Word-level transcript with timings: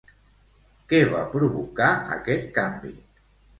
Què 0.93 1.01
va 1.11 1.19
provocar 1.35 1.91
aquest 2.19 2.51
canvi? 2.59 2.93